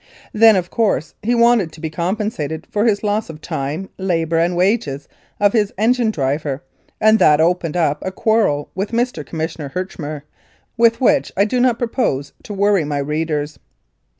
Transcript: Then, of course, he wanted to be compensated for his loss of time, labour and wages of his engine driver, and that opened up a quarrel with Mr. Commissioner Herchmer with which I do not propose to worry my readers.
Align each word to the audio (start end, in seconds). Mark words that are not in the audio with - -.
Then, 0.33 0.55
of 0.55 0.71
course, 0.71 1.13
he 1.21 1.35
wanted 1.35 1.71
to 1.73 1.79
be 1.79 1.91
compensated 1.91 2.65
for 2.71 2.85
his 2.85 3.03
loss 3.03 3.29
of 3.29 3.39
time, 3.39 3.87
labour 3.99 4.39
and 4.39 4.55
wages 4.55 5.07
of 5.39 5.53
his 5.53 5.71
engine 5.77 6.09
driver, 6.09 6.63
and 6.99 7.19
that 7.19 7.39
opened 7.39 7.77
up 7.77 7.99
a 8.03 8.11
quarrel 8.11 8.71
with 8.73 8.93
Mr. 8.93 9.23
Commissioner 9.23 9.69
Herchmer 9.75 10.23
with 10.75 11.01
which 11.01 11.31
I 11.37 11.45
do 11.45 11.59
not 11.59 11.77
propose 11.77 12.33
to 12.41 12.51
worry 12.51 12.83
my 12.83 12.97
readers. 12.97 13.59